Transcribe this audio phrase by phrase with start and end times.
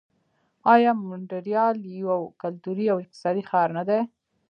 [0.73, 3.99] آیا مونټریال یو کلتوري او اقتصادي ښار نه دی؟